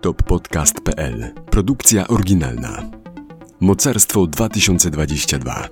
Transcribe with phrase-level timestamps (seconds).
[0.00, 2.82] toppodcast.pl Produkcja oryginalna.
[3.60, 5.68] Mocarstwo 2022.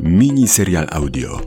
[0.00, 1.40] Mini serial audio.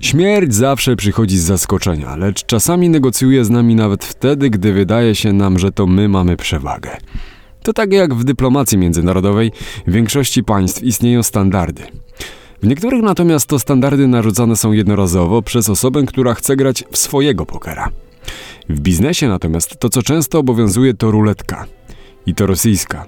[0.00, 5.32] Śmierć zawsze przychodzi z zaskoczenia, lecz czasami negocjuje z nami nawet wtedy, gdy wydaje się
[5.32, 6.96] nam, że to my mamy przewagę.
[7.62, 9.52] To tak jak w dyplomacji międzynarodowej
[9.86, 11.82] w większości państw istnieją standardy.
[12.62, 17.46] W niektórych natomiast to standardy narzucane są jednorazowo przez osobę, która chce grać w swojego
[17.46, 17.90] pokera.
[18.68, 21.66] W biznesie natomiast to, co często obowiązuje, to ruletka.
[22.26, 23.06] I to rosyjska.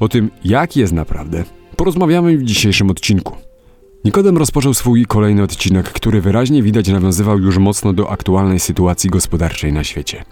[0.00, 1.44] O tym, jak jest naprawdę,
[1.76, 3.36] porozmawiamy w dzisiejszym odcinku.
[4.04, 9.72] Nikodem rozpoczął swój kolejny odcinek, który wyraźnie widać nawiązywał już mocno do aktualnej sytuacji gospodarczej
[9.72, 10.24] na świecie.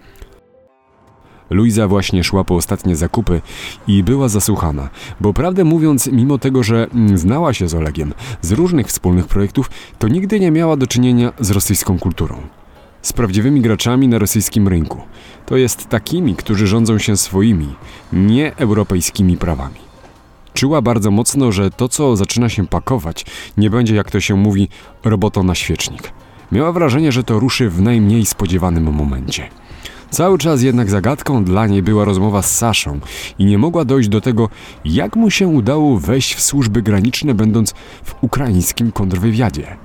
[1.49, 3.41] Luiza właśnie szła po ostatnie zakupy
[3.87, 4.89] i była zasłuchana,
[5.19, 9.69] bo prawdę mówiąc, mimo tego, że mm, znała się z Olegiem z różnych wspólnych projektów,
[9.99, 12.35] to nigdy nie miała do czynienia z rosyjską kulturą.
[13.01, 15.01] Z prawdziwymi graczami na rosyjskim rynku.
[15.45, 17.75] To jest takimi, którzy rządzą się swoimi,
[18.13, 19.79] nie europejskimi prawami.
[20.53, 23.25] Czuła bardzo mocno, że to, co zaczyna się pakować,
[23.57, 24.69] nie będzie, jak to się mówi,
[25.03, 26.11] robotą na świecznik.
[26.51, 29.49] Miała wrażenie, że to ruszy w najmniej spodziewanym momencie.
[30.11, 32.99] Cały czas jednak zagadką dla niej była rozmowa z Saszą
[33.39, 34.49] i nie mogła dojść do tego,
[34.85, 39.77] jak mu się udało wejść w służby graniczne, będąc w ukraińskim kontrwywiadzie.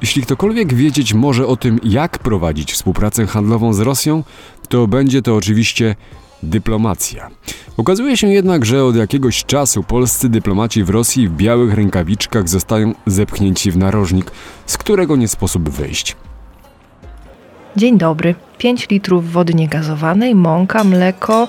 [0.00, 4.22] Jeśli ktokolwiek wiedzieć może o tym, jak prowadzić współpracę handlową z Rosją,
[4.68, 5.96] to będzie to oczywiście
[6.42, 7.30] dyplomacja.
[7.76, 12.94] Okazuje się jednak, że od jakiegoś czasu polscy dyplomaci w Rosji w białych rękawiczkach zostają
[13.06, 14.30] zepchnięci w narożnik,
[14.66, 16.16] z którego nie sposób wyjść.
[17.76, 18.34] Dzień dobry.
[18.58, 21.48] 5 litrów wody niegazowanej, mąka, mleko,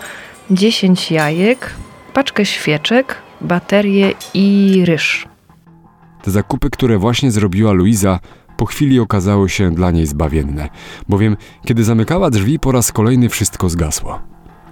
[0.52, 1.74] 10 jajek,
[2.14, 5.28] paczkę świeczek, baterie i ryż.
[6.24, 8.20] Te zakupy, które właśnie zrobiła Luiza,
[8.58, 10.70] po chwili okazały się dla niej zbawienne,
[11.10, 14.20] bowiem kiedy zamykała drzwi, po raz kolejny wszystko zgasło.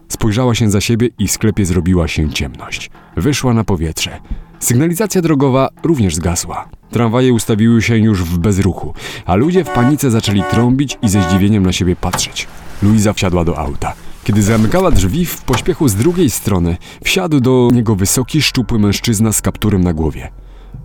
[0.08, 2.92] Spojrzała się za siebie i w sklepie zrobiła się ciemność.
[3.18, 4.20] Wyszła na powietrze.
[4.60, 6.70] Sygnalizacja drogowa również zgasła.
[6.94, 8.94] Tramwaje ustawiły się już w bezruchu,
[9.26, 12.48] a ludzie w panice zaczęli trąbić i ze zdziwieniem na siebie patrzeć.
[12.84, 13.94] Luiza wsiadła do auta.
[14.24, 19.42] Kiedy zamykała drzwi, w pośpiechu z drugiej strony wsiadł do niego wysoki, szczupły mężczyzna z
[19.42, 20.32] kapturem na głowie.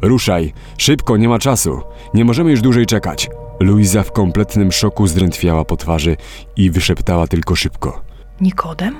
[0.03, 1.81] Ruszaj, szybko, nie ma czasu.
[2.15, 3.31] Nie możemy już dłużej czekać.
[3.61, 6.17] Luiza w kompletnym szoku zdrętwiała po twarzy
[6.57, 8.03] i wyszeptała tylko szybko.
[8.41, 8.97] Nikodem?